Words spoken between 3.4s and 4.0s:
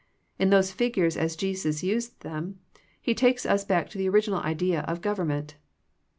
us back to